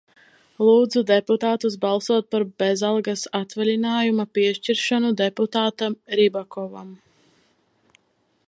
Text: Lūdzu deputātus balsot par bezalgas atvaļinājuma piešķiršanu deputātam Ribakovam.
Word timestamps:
Lūdzu 0.67 1.01
deputātus 1.11 1.75
balsot 1.83 2.29
par 2.35 2.47
bezalgas 2.63 3.27
atvaļinājuma 3.41 4.27
piešķiršanu 4.39 5.15
deputātam 5.23 6.01
Ribakovam. 6.23 6.91